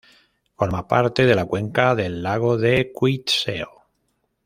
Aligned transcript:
Forma 0.55 0.87
parte 0.87 1.27
de 1.27 1.35
la 1.35 1.45
cuenca 1.45 1.93
del 1.93 2.23
lago 2.23 2.57
de 2.57 2.91
Cuitzeo. 2.91 3.83